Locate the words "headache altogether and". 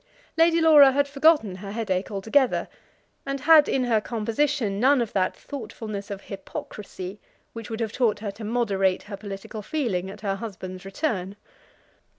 1.71-3.41